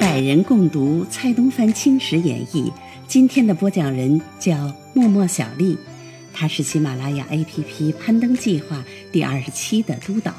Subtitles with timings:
[0.00, 2.72] 百人共读蔡东藩青史演义。
[3.06, 5.76] 今天的播讲人叫默默小丽，
[6.32, 10.32] 她是喜马拉雅 APP 攀登计划第二十期的督导。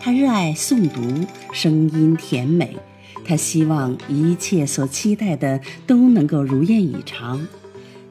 [0.00, 2.76] 她热爱诵读，声音甜美。
[3.24, 7.46] 她希望一切所期待的都能够如愿以偿。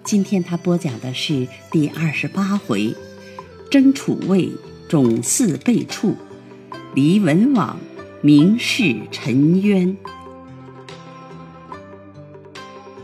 [0.06, 2.96] 今天她播讲的是第二十八回：
[3.70, 4.52] 征楚魏，
[4.88, 6.14] 种嗣被黜；
[6.94, 7.78] 离文网，
[8.22, 9.96] 明示沉冤。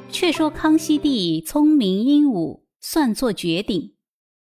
[0.09, 3.95] 却说康熙帝聪明英武，算作绝顶。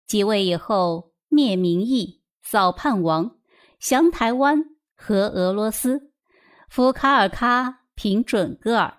[0.06, 3.36] 即位以后，灭明义，扫叛王，
[3.78, 4.64] 降台湾，
[4.94, 6.10] 和俄罗斯，
[6.68, 8.98] 扶卡尔喀，平准噶尔。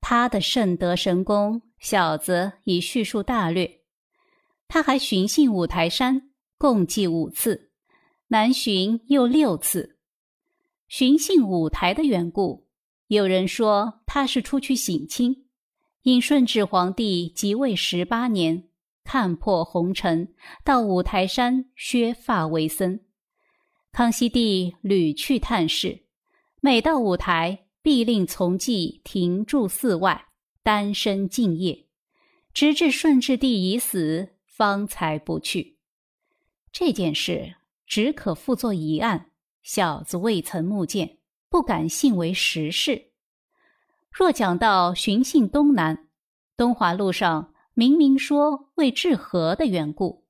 [0.00, 3.80] 他的圣德神功，小子已叙述大略。
[4.66, 6.30] 他还巡幸五台山，
[6.62, 7.72] 共计五次，
[8.28, 9.96] 南巡又六次。
[10.86, 12.68] 巡幸五台的缘故，
[13.08, 15.48] 有人说他是出去省亲。
[16.02, 18.68] 因顺治皇帝即位十八年，
[19.02, 20.32] 看破红尘，
[20.64, 23.00] 到五台山削发为僧。
[23.90, 26.04] 康熙帝屡去探视，
[26.60, 30.26] 每到五台，必令从骑停驻寺外，
[30.62, 31.88] 单身敬业，
[32.54, 35.71] 直至顺治帝已死，方才不去。
[36.72, 37.56] 这件事
[37.86, 39.30] 只可复作疑案，
[39.62, 41.18] 小子未曾目见，
[41.50, 43.10] 不敢信为实事。
[44.10, 46.08] 若讲到寻衅东南，
[46.56, 50.24] 东华路上明明说为治河的缘故，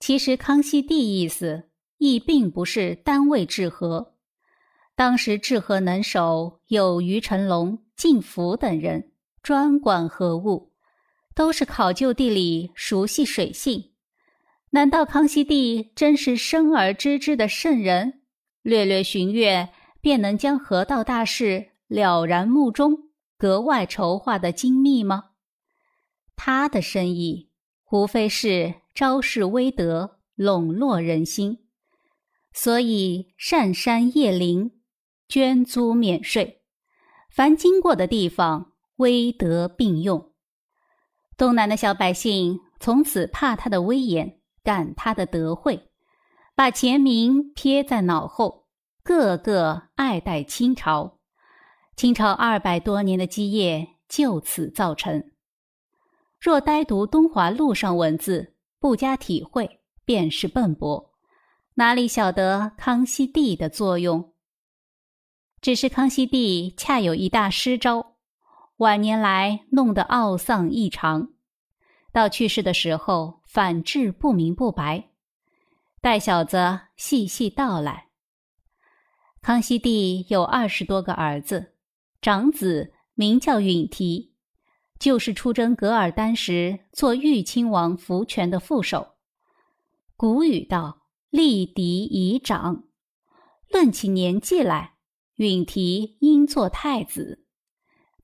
[0.00, 4.14] 其实康熙帝意思亦并不是单为治河。
[4.94, 10.72] 当时治河能手有于成龙、敬福等人，专管河务，
[11.34, 13.91] 都是考究地理、熟悉水性。
[14.74, 18.22] 难道康熙帝真是生而知之的圣人，
[18.62, 19.68] 略略寻阅
[20.00, 23.10] 便能将河道大事了然目中？
[23.36, 25.24] 格外筹划的精密吗？
[26.36, 27.50] 他的生意
[27.90, 31.58] 无非是昭示威德，笼络人心，
[32.54, 34.70] 所以善山叶林，
[35.28, 36.62] 捐租免税，
[37.30, 40.32] 凡经过的地方，威德并用。
[41.36, 45.90] 东南的小百姓从此怕他的威严，感他的德惠，
[46.54, 48.66] 把前名撇在脑后，
[49.02, 51.18] 个个爱戴清朝。
[51.96, 55.30] 清朝二百多年的基业就此造成。
[56.40, 61.12] 若呆读东华录上文字，不加体会，便是笨拙，
[61.74, 64.32] 哪里晓得康熙帝的作用？
[65.60, 68.16] 只是康熙帝恰有一大失招，
[68.78, 71.28] 晚年来弄得懊丧异常，
[72.10, 75.10] 到去世的时候反至不明不白。
[76.00, 78.06] 待小子细细道来。
[79.42, 81.74] 康熙帝有二十多个儿子。
[82.22, 84.32] 长子名叫允提，
[84.98, 89.16] 就是出征噶尔丹时做豫亲王福全的副手。
[90.16, 92.84] 古语道：“立嫡以长。”
[93.68, 94.94] 论起年纪来，
[95.34, 97.44] 允提应做太子，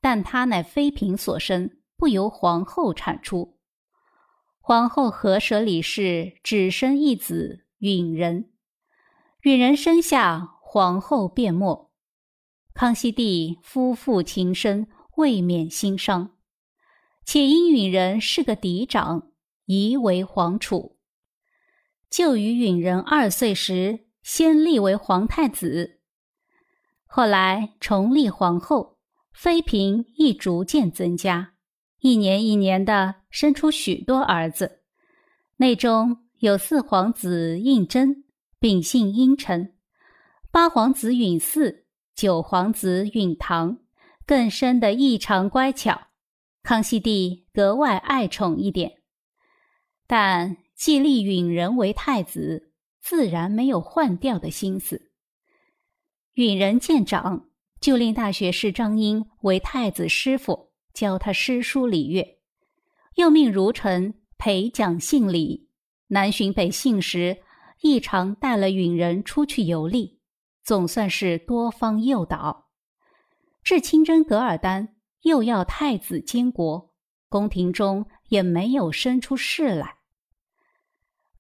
[0.00, 1.69] 但他乃妃嫔所生，
[1.99, 3.58] 不由皇后产出。
[4.69, 8.51] 皇后何舍里氏只生一子允仁，
[9.41, 11.91] 允仁生下，皇后便没。
[12.75, 14.87] 康熙帝夫妇情深，
[15.17, 16.37] 未免心伤，
[17.25, 19.31] 且因允仁是个嫡长，
[19.65, 20.99] 疑为皇储。
[22.11, 26.03] 就于允仁二岁时，先立为皇太子。
[27.07, 28.99] 后来重立皇后，
[29.33, 31.55] 妃嫔亦逐渐增加，
[32.01, 34.81] 一年一年的生出许多儿子，
[35.56, 38.25] 内中有四皇子胤禛，
[38.59, 39.72] 秉性阴沉；
[40.50, 41.84] 八皇子允嗣。
[42.15, 43.78] 九皇子允堂
[44.27, 46.09] 更生得异常乖巧，
[46.65, 49.03] 康熙帝格外爱宠一点。
[50.09, 55.13] 但既立允仁为太子，自然没有换掉的心思。
[56.34, 62.38] 允仁见长，就令大学士张英为太子师傅，教他诗书礼乐，
[63.18, 65.68] 又命儒臣陪讲信礼。
[66.06, 67.38] 南巡北幸时，
[67.80, 70.20] 异常带了允人出去游历。
[70.62, 72.68] 总算是多方诱导，
[73.65, 76.94] 至亲征噶尔丹，又要太子监国，
[77.28, 79.97] 宫廷中也没有生出事来。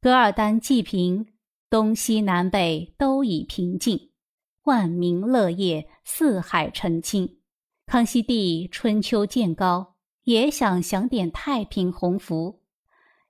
[0.00, 1.28] 噶尔丹既平，
[1.70, 4.10] 东西南北都已平静，
[4.64, 7.38] 万民乐业，四海澄清。
[7.86, 9.97] 康熙帝春秋渐高，
[10.28, 12.60] 也想享点太平鸿福，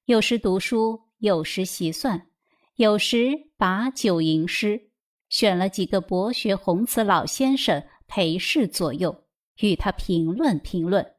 [0.06, 2.26] 有时读书，有时习算，
[2.74, 4.90] 有时把酒吟诗，
[5.28, 9.26] 选了几个博学宏词老先生陪侍左右，
[9.60, 11.14] 与他评论评论。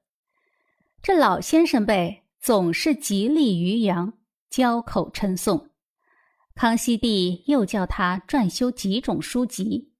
[1.01, 4.15] 这老先生辈总是极力于扬，
[4.49, 5.69] 交口称颂。
[6.55, 9.93] 康熙帝又叫他撰修几种书籍，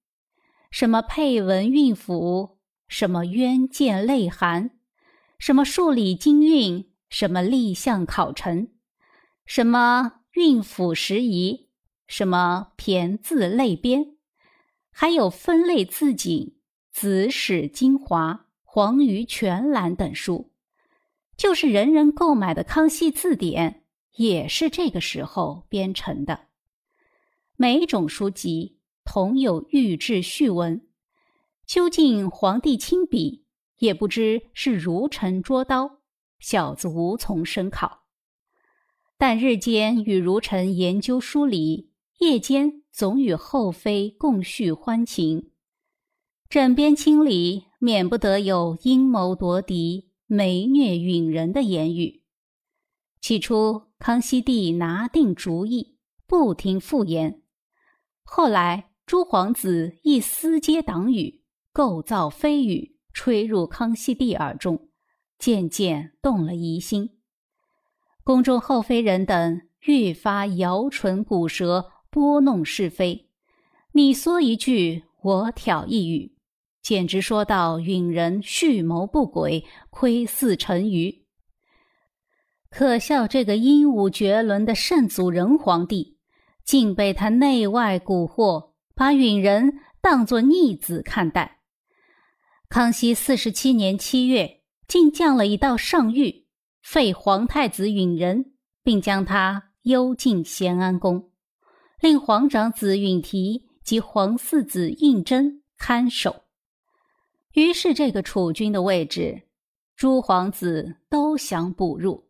[0.72, 2.58] 什么配文韵府，
[2.90, 4.72] 什么渊见类函，
[5.40, 8.70] 什么数理经运，什么立项考成，
[9.46, 10.18] 什么。
[10.34, 11.70] 韵府时宜，
[12.08, 14.16] 什么骈字类编，
[14.92, 16.56] 还有分类字锦、
[16.92, 20.54] 子史精华、黄鱼全览等书，
[21.36, 23.84] 就是人人购买的《康熙字典》，
[24.22, 26.48] 也是这个时候编成的。
[27.58, 30.88] 每种书籍同有御制序文，
[31.66, 33.46] 究竟皇帝亲笔，
[33.80, 36.00] 也不知是儒臣捉刀，
[36.40, 38.04] 小子无从深考。
[39.18, 45.52] 但日间与儒臣研究书理，夜间总与后妃共叙欢情，
[46.50, 52.24] 枕边清理免不得有阴谋夺嫡、媚虐允人的言语。
[53.22, 57.42] 起初，康熙帝拿定主意，不听复言；
[58.24, 61.44] 后来，诸皇子亦私接党羽，
[61.74, 64.88] 构造蜚语，吹入康熙帝耳中，
[65.38, 67.18] 渐渐动了疑心。
[68.24, 73.30] 宫中后妃人等愈发摇唇鼓舌，拨弄是非，
[73.94, 76.36] 你说一句，我挑一语，
[76.82, 81.24] 简直说到允人蓄谋不轨，窥伺成鱼。
[82.70, 86.18] 可笑这个英武绝伦的圣祖仁皇帝，
[86.64, 91.59] 竟被他内外蛊惑，把允人当作逆子看待。
[92.70, 96.46] 康熙四十七年七月，竟降了一道上谕。
[96.84, 101.32] 废皇太子允仁，并将他幽禁咸安宫，
[102.00, 106.44] 令皇长子允提及皇四子胤禛看守。
[107.54, 109.48] 于是，这个储君的位置，
[109.96, 112.30] 诸皇子都想补入。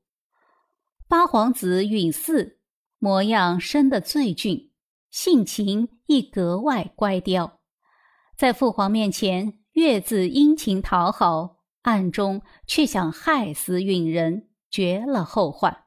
[1.10, 2.56] 八皇子允嗣
[2.98, 4.72] 模样生得最俊，
[5.12, 7.60] 性情亦格外乖刁，
[8.38, 14.48] 在父皇面前越自殷勤讨好，暗中却想害死允仁。
[14.72, 15.86] 绝了后患。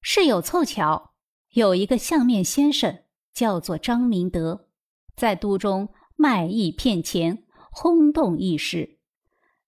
[0.00, 1.12] 事有凑巧，
[1.50, 3.00] 有一个相面先生，
[3.34, 4.70] 叫做张明德，
[5.14, 8.98] 在都中卖艺骗钱，轰动一时。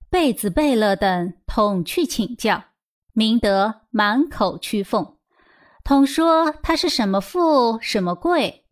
[0.08, 2.64] 贝子、贝勒等统去请教，
[3.12, 5.18] 明德满口屈奉，
[5.84, 8.64] 统说他是什么富什么贵。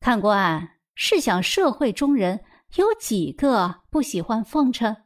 [0.00, 2.42] 看官试想，社会中人
[2.76, 4.96] 有几个不喜欢奉承？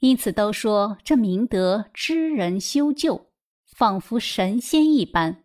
[0.00, 3.30] 因此都说这明德知人修旧，
[3.66, 5.44] 仿佛神仙一般。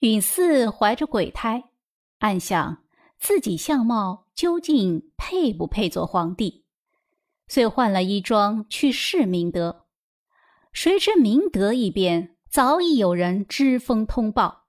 [0.00, 1.70] 允嗣怀着鬼胎，
[2.18, 2.84] 暗想
[3.18, 6.64] 自己相貌究竟配不配做皇帝，
[7.48, 9.86] 遂换了衣装去试明德。
[10.72, 14.66] 谁知明德一边早已有人知风通报，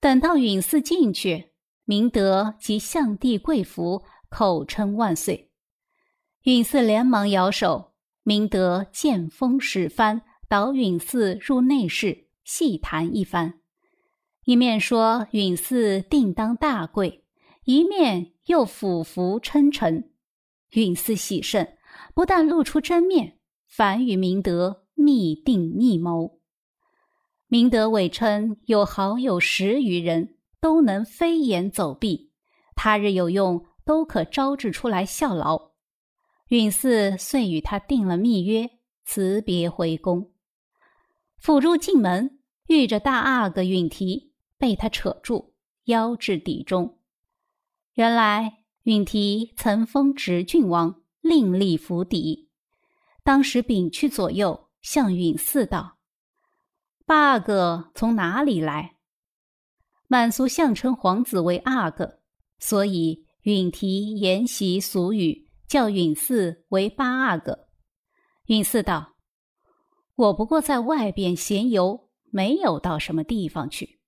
[0.00, 1.52] 等到允嗣进去，
[1.84, 4.02] 明德即向帝跪伏，
[4.36, 5.50] 口称万岁。
[6.42, 7.94] 允嗣连忙摇手。
[8.22, 13.60] 明德见风使帆，导允嗣入内室细谈一番，
[14.44, 17.24] 一面说允嗣定当大贵，
[17.64, 20.12] 一面又俯伏称臣。
[20.72, 21.78] 允嗣喜甚，
[22.14, 26.40] 不但露出真面，反与明德密定密谋。
[27.46, 32.32] 明德伪称有好友十余人，都能飞檐走壁，
[32.74, 35.70] 他日有用，都可招致出来效劳。
[36.48, 38.68] 允嗣遂与他定了密约，
[39.04, 40.32] 辞别回宫。
[41.38, 46.98] 辅助进门，遇着大阿哥允提，被他扯住，腰至底中。
[47.94, 52.50] 原来允提曾封直郡王，另立府邸。
[53.22, 55.98] 当时屏去左右，向允嗣道
[57.06, 58.96] ：“八阿哥从哪里来？”
[60.06, 62.20] 满俗相称皇子为阿哥，
[62.60, 65.46] 所以允提沿袭俗语。
[65.68, 67.66] 叫允四为八阿哥。
[68.44, 69.16] 允四道
[70.14, 73.98] ：“我不过在外边闲游，没有到什么地方去。”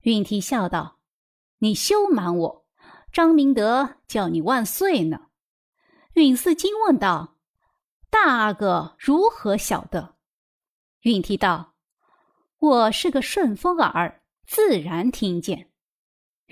[0.00, 0.98] 允提笑道
[1.60, 2.66] ：“你休瞒我，
[3.12, 5.26] 张明德叫你万岁呢。”
[6.16, 7.36] 允四惊问道
[8.08, 10.16] ：“大阿哥如何晓得？”
[11.04, 11.74] 允提道
[12.58, 15.70] ：“我是个顺风耳，自然听见。”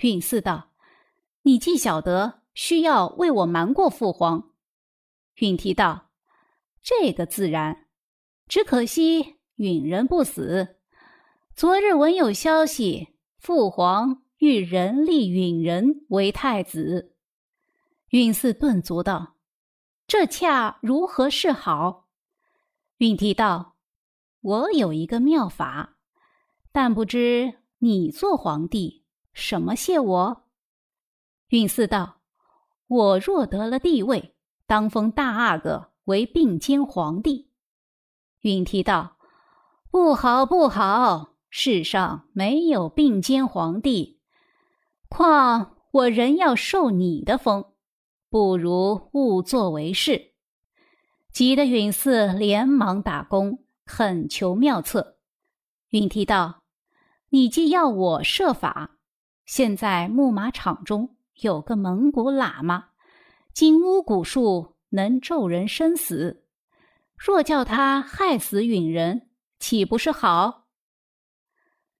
[0.03, 0.70] 允四道
[1.43, 4.51] ：“你既晓得。”需要为我瞒过父皇，
[5.35, 6.09] 允提道
[6.83, 7.87] ：“这个自然，
[8.45, 10.75] 只可惜允人不死。
[11.55, 17.15] 昨日闻有消息，父皇欲人立允人为太子。
[18.09, 19.37] 允嗣顿足道
[20.05, 22.09] ：“这恰如何是好？”
[22.99, 23.77] 允提道
[24.41, 25.97] ：“我有一个妙法，
[26.73, 30.43] 但不知你做皇帝，什么谢我？”
[31.51, 32.21] 允嗣道
[32.87, 37.49] ：“我若得了帝位，当封大阿哥为并肩皇帝。”
[38.39, 39.17] 允提道
[39.91, 41.33] ：“不好，不好！
[41.49, 44.21] 世上没有并肩皇帝，
[45.09, 47.65] 况我仍要受你的封，
[48.29, 50.31] 不如勿作为事。”
[51.33, 55.17] 急得允嗣连忙打工，恳求妙策。
[55.89, 56.63] 允提道
[57.27, 58.97] ：“你既要我设法，
[59.45, 62.89] 现在牧马场中。”有个蒙古喇嘛，
[63.53, 66.45] 金乌古术能咒人生死。
[67.17, 69.29] 若叫他害死允人，
[69.59, 70.67] 岂不是好？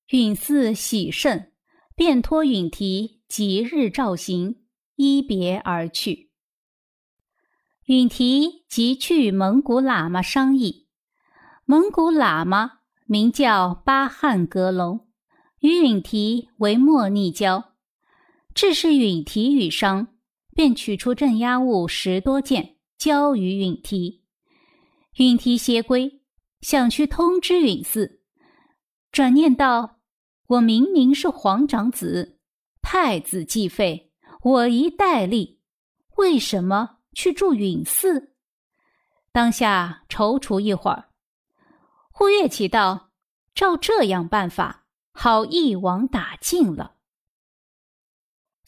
[0.09, 1.51] 允嗣喜甚，
[1.95, 4.63] 便托允提即日召行，
[4.95, 6.31] 依别而去。
[7.85, 10.87] 允提即去蒙古喇嘛商议。
[11.65, 15.07] 蒙古喇嘛名叫巴汉格隆，
[15.59, 17.70] 与允提为莫逆交。
[18.53, 20.07] 致使允提与商，
[20.53, 24.23] 便取出镇压物十多件，交与允提。
[25.15, 26.21] 允提携归，
[26.61, 28.19] 想去通知允嗣，
[29.11, 29.99] 转念道
[30.47, 32.39] ：“我明明是皇长子，
[32.81, 34.11] 太子继废，
[34.43, 35.59] 我一代立，
[36.17, 38.29] 为什么去助允嗣？”
[39.33, 41.09] 当下踌躇一会儿，
[42.11, 43.11] 忽跃起道
[43.55, 46.95] ：“照这样办法，好一网打尽了。”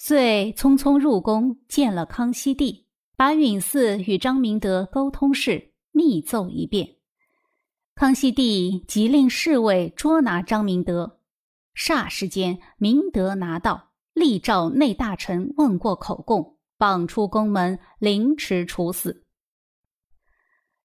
[0.05, 6.97] 遂匆匆入宫见了康熙帝，把允嗣与张明德沟通事密奏一遍。
[7.95, 11.21] 康熙帝即令侍卫捉拿张明德，
[11.73, 19.25] 霎时间，明德拿到，立召内大臣问过口供，绑出宫门，凌迟处死。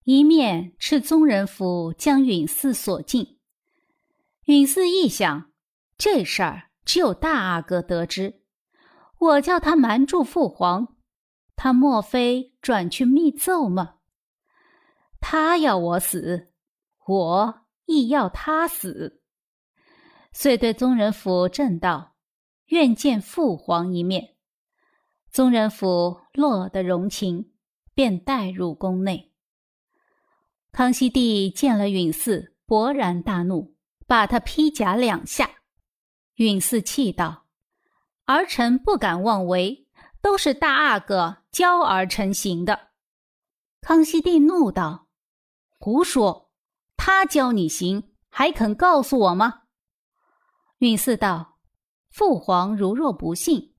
[0.05, 3.41] 一面斥宗人府将允嗣锁禁。
[4.45, 5.51] 允嗣一想，
[5.97, 8.38] 这事儿只有大阿哥得知。
[9.19, 10.97] 我叫他瞒住父皇，
[11.57, 13.97] 他莫非转去密奏吗？
[15.21, 16.53] 他要我死，
[17.07, 19.23] 我亦要他死。
[20.33, 22.15] 遂对宗人府正道
[22.67, 24.37] ：“愿见父皇一面。”
[25.33, 27.51] 宗人府落得容情，
[27.95, 29.33] 便带入宫内。
[30.71, 33.75] 康熙帝见了允嗣，勃然大怒，
[34.07, 35.51] 把他披甲两下。
[36.37, 37.48] 允嗣气道。
[38.29, 39.87] 儿臣不敢妄为，
[40.21, 42.91] 都是大阿哥教儿臣行的。
[43.81, 45.09] 康熙帝怒道
[45.81, 46.51] ：“胡说！
[46.95, 49.63] 他教你行，还肯告诉我吗？”
[50.81, 51.57] 允嗣道
[52.13, 53.75] ：“父皇如若不信，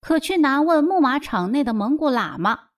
[0.00, 2.68] 可去拿问牧马场内的蒙古喇嘛。”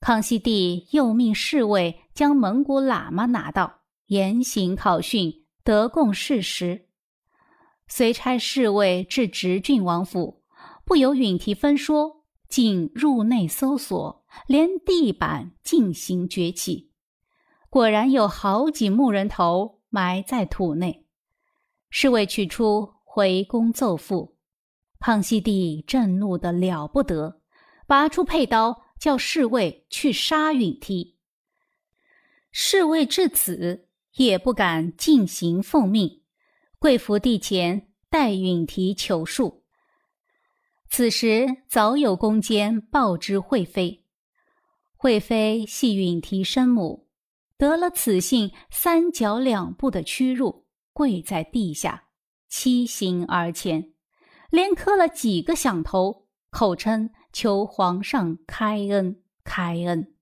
[0.00, 6.88] 康熙帝又命侍卫将蒙古喇嘛拿到，严刑考讯，得供事实。
[7.86, 10.42] 遂差侍卫至直郡王府，
[10.84, 16.90] 不由允提分说，竟入内搜索，连地板进行掘起，
[17.68, 21.06] 果然有好几木人头埋在土内。
[21.90, 24.36] 侍卫取出回宫奏父，
[24.98, 27.40] 康熙帝震怒的了不得，
[27.86, 31.16] 拔出佩刀，叫侍卫去杀允提。
[32.50, 36.23] 侍卫至此也不敢进行奉命。
[36.84, 39.62] 跪伏地前，待允提求恕。
[40.90, 44.04] 此时早有宫监报知惠妃，
[44.94, 47.08] 惠妃系允提生母，
[47.56, 52.08] 得了此信，三脚两步的屈辱，跪在地下，
[52.50, 53.94] 七行而前，
[54.50, 60.14] 连磕了几个响头，口称求皇上开恩开恩。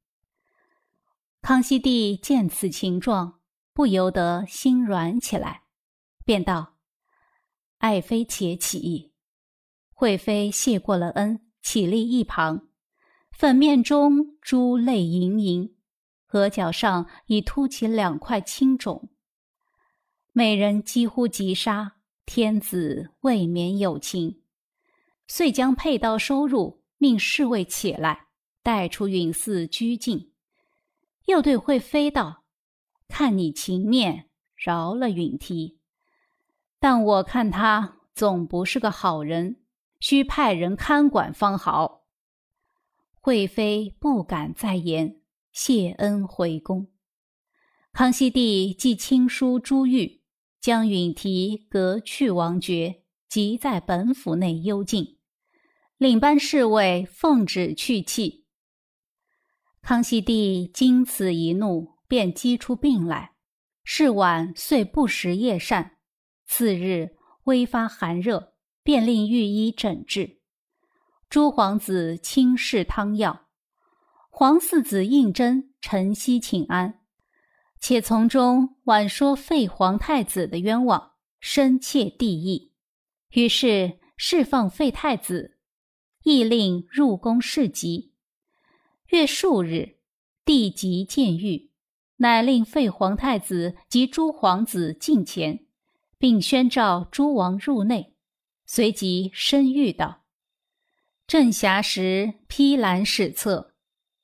[1.41, 3.41] 康熙帝见此情状，
[3.75, 5.62] 不由得心软起来。
[6.25, 6.77] 便道
[7.79, 9.13] ：“爱妃且起。”
[9.93, 12.69] 惠妃谢过了恩，起立一旁，
[13.31, 15.77] 粉面中珠泪盈盈，
[16.31, 19.11] 额角上已凸起两块青肿。
[20.33, 24.43] 美人几乎急杀，天子未免有情，
[25.29, 28.29] 遂将佩刀收入，命侍卫起来，
[28.63, 30.33] 带出允寺拘禁，
[31.27, 32.45] 又对惠妃道
[33.09, 35.79] ：“看你情面，饶了允提。”
[36.83, 39.63] 但我看他总不是个好人，
[40.01, 42.09] 需派人看管方好。
[43.21, 45.21] 惠妃不敢再言，
[45.53, 46.89] 谢恩回宫。
[47.93, 50.23] 康熙帝即亲书朱玉，
[50.61, 55.19] 将允提革去王爵，即在本府内幽禁，
[55.99, 58.45] 领班侍卫奉旨去气。
[59.83, 63.35] 康熙帝经此一怒，便激出病来，
[63.85, 65.92] 是晚遂不食夜膳。
[66.53, 70.43] 次日微发寒热，便令御医诊治。
[71.31, 73.47] 诸皇子轻视汤药，
[74.29, 77.01] 皇四子胤禛晨曦请安，
[77.81, 82.75] 且从中婉说废皇太子的冤枉，深切帝意。
[83.31, 85.57] 于是释放废太子，
[86.23, 88.13] 亦令入宫侍疾。
[89.09, 89.97] 月数日，
[90.45, 91.71] 帝即见谕，
[92.17, 95.67] 乃令废皇太子及诸皇子进前，
[96.23, 98.15] 并宣召诸王入内。
[98.65, 100.23] 随即深谕道
[101.27, 103.75] ：“朕暇时披览史册，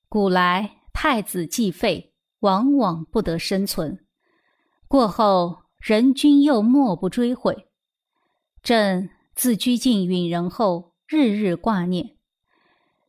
[0.09, 4.07] 古来太子既废，往往不得生存。
[4.87, 7.67] 过后人君又莫不追悔。”
[8.63, 12.17] 朕自居禁允仁后，日日挂念。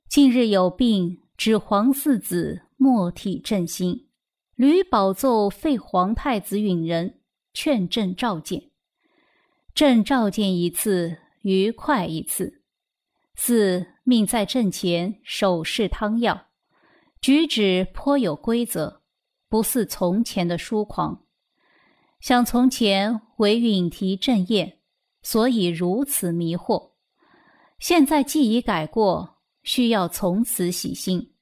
[0.08, 4.10] 近日有病，指皇四子莫体朕心。
[4.55, 7.19] 吕宝奏废皇太子允仁，
[7.53, 8.69] 劝朕召见。
[9.74, 12.62] 朕召见一次，愉快一次。
[13.36, 16.48] 四命在朕前手侍汤药，
[17.22, 19.02] 举止颇有规则，
[19.48, 21.26] 不似从前的疏狂。
[22.20, 24.78] 想从前为允提朕宴。
[25.22, 26.92] 所以如此迷惑，
[27.78, 31.34] 现在既已改过，需要从此洗心。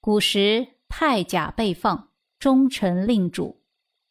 [0.00, 3.62] 古时太甲被放，忠臣令主，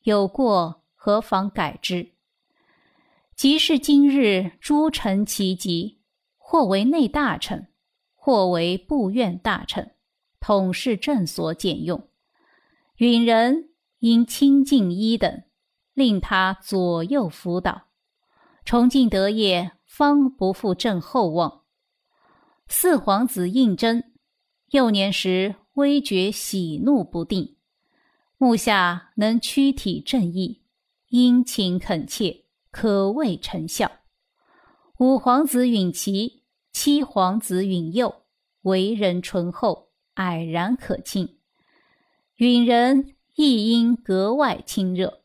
[0.04, 2.14] 有过何妨改之？
[3.40, 6.02] 即是今日诸臣齐集，
[6.36, 7.70] 或为内大臣，
[8.14, 9.96] 或为部院大臣，
[10.42, 12.10] 统是朕所检用。
[12.98, 13.70] 允人
[14.00, 15.44] 应亲近一等，
[15.94, 17.84] 令他左右辅导。
[18.66, 21.62] 崇敬德业，方不负朕厚望。
[22.68, 24.04] 四皇子胤禛，
[24.72, 27.56] 幼年时微觉喜怒不定，
[28.38, 30.62] 目下能躯体正义，
[31.08, 33.92] 殷勤恳切，可谓成效。
[35.00, 38.24] 五皇子允齐，七皇子允佑，
[38.62, 41.40] 为人淳厚，蔼然可亲。
[42.36, 45.24] 允人亦因格外亲热。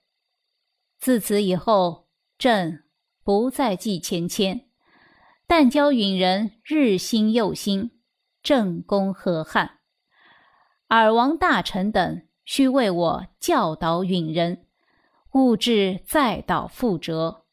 [0.98, 2.80] 自此以后，朕。
[3.26, 4.66] 不再记前愆，
[5.46, 8.02] 但教允人日新又新，
[8.42, 9.78] 正宫和汉。
[10.88, 14.66] 尔王大臣等须为我教导允人，
[15.34, 17.44] 勿至再蹈覆辙。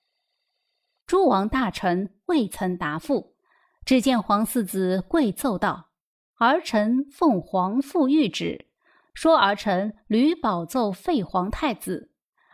[1.07, 3.35] 诸王大臣未曾答复，
[3.83, 5.89] 只见皇四子跪奏道
[6.37, 8.67] ：“儿臣奉皇父谕旨，
[9.15, 12.11] 说儿臣屡保奏废皇太子，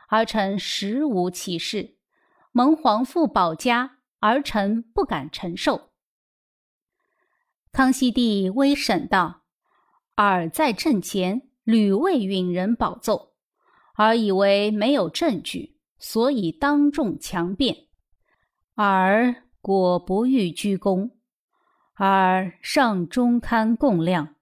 [0.08, 1.98] 儿臣实无其事。”
[2.54, 5.90] 蒙皇父保家，儿臣不敢承受。
[7.74, 9.42] 康熙帝微审道
[10.16, 13.34] ：“尔在阵前屡为允人保奏，
[13.98, 17.88] 而以为没有证据，所以当众强辩。
[18.76, 21.18] 尔果不欲居功，
[21.96, 24.36] 尔上中堪共量。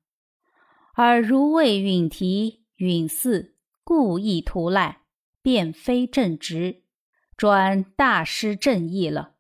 [0.96, 5.02] 尔如未允提、允嗣故意图赖，
[5.42, 6.84] 便非正直。”
[7.38, 9.34] 转大失正义了。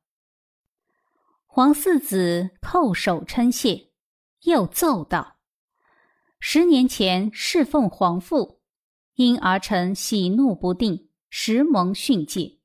[1.46, 3.88] 皇四子叩首称谢，
[4.42, 5.38] 又奏道
[6.38, 8.55] ：“十年前侍奉皇父，
[9.16, 12.60] 因儿臣喜怒不定，时蒙训诫。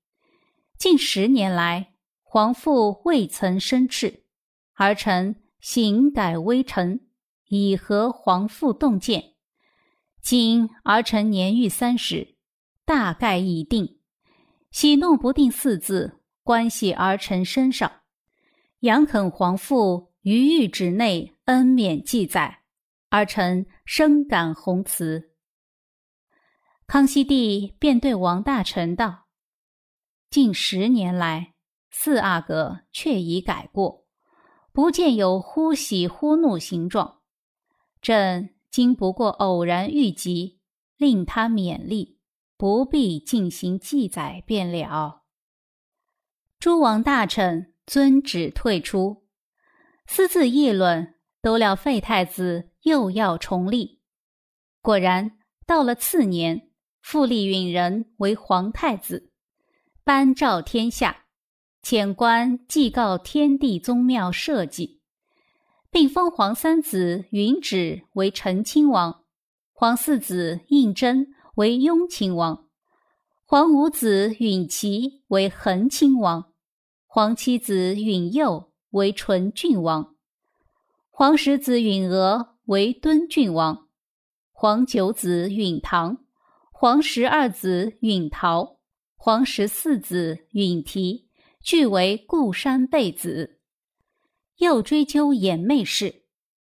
[0.77, 4.25] 近十年来，皇父未曾生斥，
[4.75, 7.01] 儿臣行改微臣，
[7.49, 9.35] 以合皇父动见。
[10.21, 12.35] 今儿臣年逾三十，
[12.85, 13.99] 大概已定。”
[14.73, 17.91] 喜怒不定四字，关系儿臣身上。
[18.81, 22.61] 杨肯皇父于谕旨内恩免记载，
[23.09, 25.30] 儿臣深感宏慈。
[26.93, 29.29] 康熙帝便对王大臣道
[30.29, 31.55] ：“近十年来，
[31.93, 34.07] 四阿哥却已改过，
[34.73, 37.21] 不见有忽喜忽怒形状。
[38.03, 40.59] 朕今不过偶然遇及，
[40.97, 42.19] 令他勉励。”
[42.59, 45.23] 不必进行记载便了。
[46.59, 49.29] 诸王大臣遵旨退出，
[50.09, 54.03] 私自议论，都料废太子又要重立。
[54.83, 56.70] 果然，到了次年，
[57.03, 59.31] 复立允人为皇太子，
[60.05, 61.25] 颁诏天下，
[61.83, 65.01] 遣官祭告天地宗庙社稷，
[65.91, 69.25] 并封皇三子允旨为承亲王，
[69.73, 71.27] 皇四子胤禛。
[71.57, 72.69] 为雍亲王，
[73.45, 76.53] 皇五子允齐为恒亲王，
[77.07, 80.15] 皇七子允佑为纯郡王，
[81.11, 83.89] 皇十子允娥为敦郡王，
[84.53, 86.19] 皇九子允唐，
[86.83, 88.79] 黄十二子允陶，
[89.15, 91.29] 黄十四子允提，
[91.61, 93.61] 俱为固山贝子。
[94.57, 96.23] 又追究掩妹事，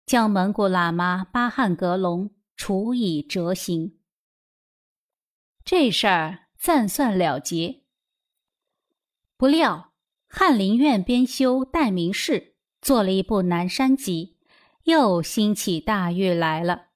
[0.04, 3.96] 将蒙古喇嘛巴汉格隆处以折刑。
[5.64, 7.84] 这事儿暂算了结。
[9.38, 9.94] 不料。
[10.28, 14.36] 翰林院编修戴名士做了一部《南山集》，
[14.82, 16.88] 又兴起大狱来了。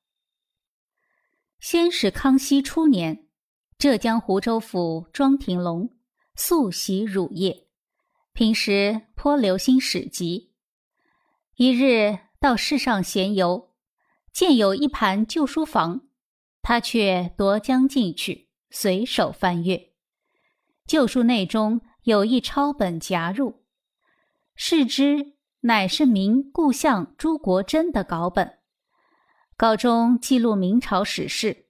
[1.59, 3.27] 先是康熙初年，
[3.79, 5.90] 浙江湖州府庄廷龙
[6.35, 7.66] 素习儒业，
[8.33, 10.53] 平时颇留心史籍。
[11.57, 13.75] 一日到市上闲游，
[14.33, 16.09] 见有一盘旧书房，
[16.62, 19.92] 他却夺将进去，随手翻阅
[20.87, 21.81] 旧书内中。
[22.03, 23.64] 有一抄本夹入，
[24.55, 28.61] 视之乃是明故相朱国珍的稿本，
[29.59, 31.69] 稿中记录明朝史事，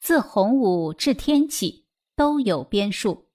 [0.00, 1.84] 自洪武至天启
[2.16, 3.28] 都有编述。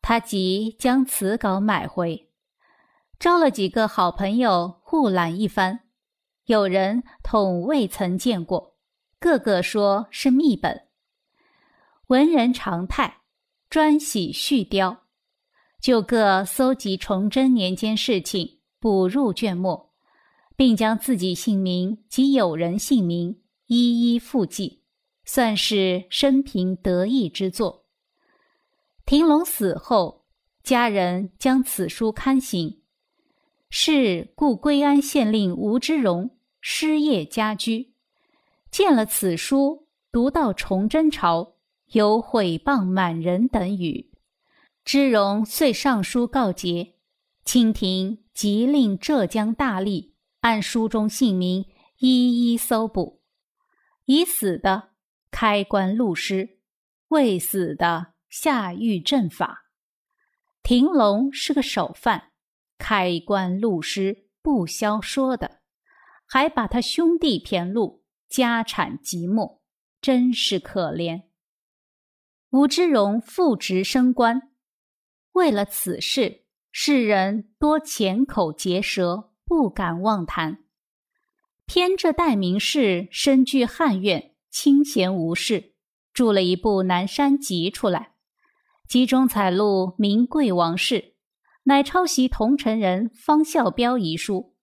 [0.00, 2.30] 他即将此稿买回，
[3.18, 5.80] 招了几个好朋友互览一番，
[6.46, 8.78] 有人统未曾见过，
[9.20, 10.88] 个个说是秘本。
[12.06, 13.18] 文人常态，
[13.68, 15.02] 专喜续雕。
[15.82, 19.91] 就各搜集崇祯年间事情，补入卷末，
[20.56, 24.82] 并将自己姓名及友人姓名一一附记，
[25.24, 27.86] 算是生平得意之作。
[29.04, 30.26] 廷龙死后，
[30.62, 32.82] 家人将此书刊行，
[33.68, 37.94] 是故归安县令吴之荣失业家居，
[38.70, 41.54] 见了此书，读到崇祯朝
[41.92, 44.12] 有毁谤满人等语。
[44.84, 46.94] 之荣遂上书告捷，
[47.44, 50.11] 清廷即令浙江大吏
[50.42, 51.66] 按书中姓名
[51.98, 53.22] 一一搜捕，
[54.06, 54.90] 已死的
[55.30, 56.58] 开棺录尸，
[57.08, 59.70] 未死的下狱正法。
[60.64, 62.32] 廷龙是个首犯，
[62.76, 65.60] 开棺录尸不消说的，
[66.26, 69.62] 还把他兄弟偏录，家产即没，
[70.00, 71.22] 真是可怜。
[72.50, 74.50] 吴之荣复职升官。
[75.32, 80.64] 为了此事，世人多浅口结舌，不敢妄谈。
[81.66, 85.74] 偏这代名士身居汉院，清闲无事，
[86.14, 88.14] 著了一部《南山集》出来，
[88.88, 91.16] 集中采录名贵王事，
[91.64, 94.56] 乃抄袭桐城人方孝标遗书，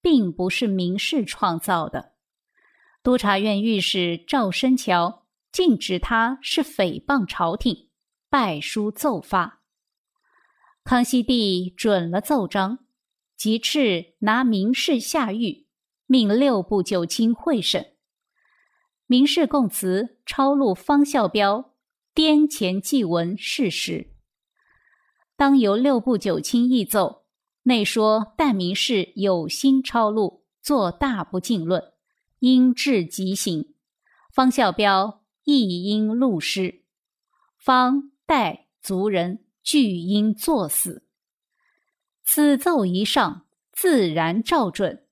[0.00, 2.12] 并不是名士创造的。
[3.02, 7.88] 督察院御史赵申桥竟指他是诽谤朝廷，
[8.30, 9.60] 拜书奏发。
[10.84, 12.85] 康熙帝准了奏章，
[13.36, 15.66] 即敕拿名士下狱，
[16.06, 17.94] 命六部九卿会审。
[19.06, 21.74] 名士供词抄录方孝标
[22.14, 24.10] 颠前记文事实，
[25.36, 27.24] 当由六部九卿议奏，
[27.62, 31.92] 内说但名士有心抄录，作大不敬论，
[32.40, 33.74] 应治极刑。
[34.32, 36.82] 方孝标亦应录失，
[37.56, 39.42] 方代族人。
[39.66, 41.05] 俱应作死。
[42.28, 45.06] 此奏一上，自然照准。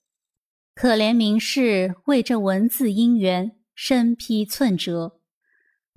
[0.74, 5.20] 可怜名士为这文字因缘，身披寸折。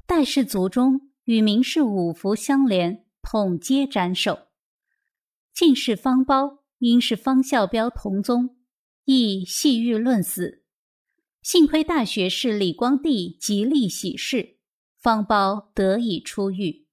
[0.06, 4.50] 代世族中与名士五福相连，统皆斩首。
[5.52, 8.56] 进士方苞因是方孝标同宗，
[9.06, 10.64] 亦系欲论死。
[11.42, 14.58] 幸亏大学士李光地极力喜事，
[15.00, 16.86] 方苞得以出狱。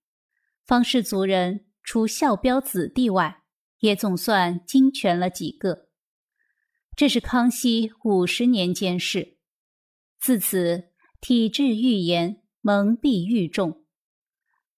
[0.64, 3.43] 方氏族人除孝标子弟外，
[3.84, 5.88] 也总算精全了几个。
[6.96, 9.36] 这是康熙五十年间事。
[10.18, 10.84] 自此
[11.20, 13.84] 体制愈严，蒙蔽愈重。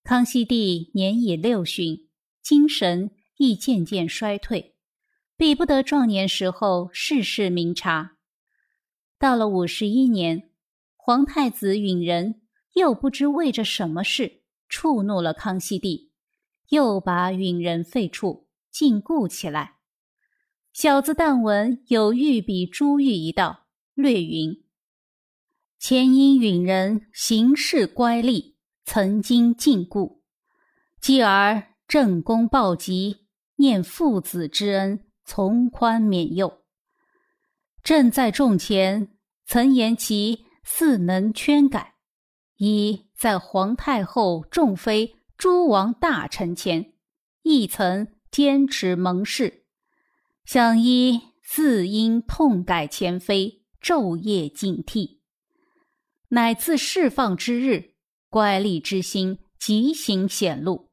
[0.03, 2.09] 康熙帝年已六旬，
[2.43, 4.75] 精神亦渐渐衰退，
[5.37, 8.17] 比不得壮年时候事事明察。
[9.17, 10.51] 到了五十一年，
[10.97, 12.41] 皇太子允仁
[12.73, 14.43] 又不知为着什么事。
[14.67, 16.11] 触怒了康熙帝，
[16.71, 18.46] 又把允仁废黜，
[18.77, 19.77] 禁锢起来。
[20.71, 24.63] 小子但闻有玉笔珠玉一道，略云：
[25.79, 28.53] 前因允人行事乖戾，
[28.85, 30.19] 曾经禁锢；
[31.01, 36.61] 继而正功报疾，念父子之恩，从宽免宥。
[37.83, 41.95] 朕在众前曾言其似能圈改。
[42.57, 46.93] 一在皇太后、众妃、诸王大臣前，
[47.41, 49.65] 亦曾坚持盟誓，
[50.45, 55.19] 相依自因痛改前非，昼夜警惕。
[56.29, 57.95] 乃自释放之日，
[58.29, 60.91] 乖戾之心即行显露。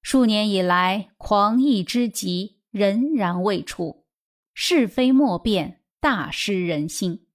[0.00, 4.06] 数年以来，狂逸之极仍然未除，
[4.54, 7.26] 是非莫辨，大失人心。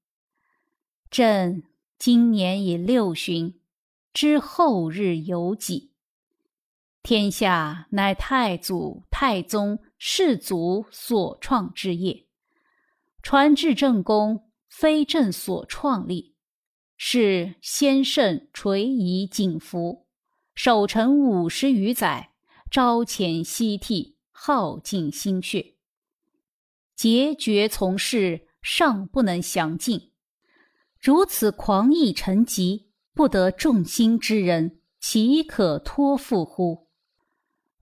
[1.10, 1.64] 朕
[2.00, 3.60] 今年已六旬，
[4.14, 5.91] 知后日有几。
[7.04, 12.28] 天下乃太祖、太宗、世祖所创之业，
[13.24, 16.36] 传至正宫，非朕所创立，
[16.96, 20.06] 是先圣垂仪景福，
[20.54, 22.30] 守成五十余载。
[22.70, 25.76] 朝前夕替，耗尽心血，
[26.96, 30.14] 节绝从事，尚不能详尽。
[30.98, 36.88] 如此狂逸成疾，不得众心之人，岂可托付乎？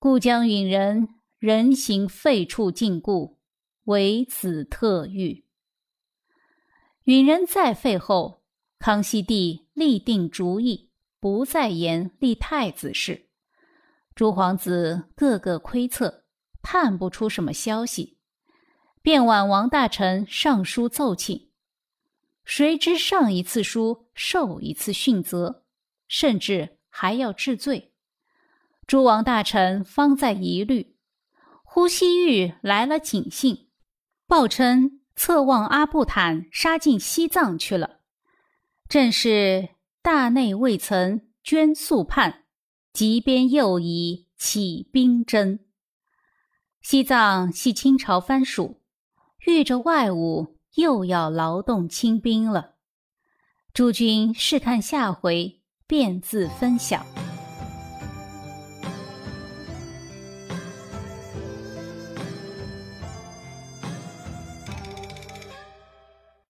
[0.01, 1.09] 故将允人
[1.39, 3.35] 人行废黜禁锢，
[3.83, 5.43] 为此特谕。
[7.03, 8.41] 允人在废后，
[8.79, 13.27] 康熙帝立定主意，不再言立太子事。
[14.15, 16.23] 诸皇子个个窥测，
[16.61, 18.17] 探不出什么消息，
[19.01, 21.49] 便往王大臣上书奏请。
[22.45, 25.65] 谁知上一次书受一次训责，
[26.07, 27.88] 甚至还要治罪。
[28.89, 30.95] 诸王大臣方在疑虑，
[31.63, 33.67] 忽西域来了警信，
[34.25, 37.99] 报称策望阿布坦杀进西藏去了，
[38.87, 39.69] 正是
[40.01, 42.45] 大内未曾捐肃叛。
[42.91, 45.59] 即边又已起兵争，
[46.81, 48.81] 西藏系清朝藩属，
[49.45, 52.73] 遇着外侮，又要劳动清兵了。
[53.71, 57.05] 诸君试看下回，便自分晓。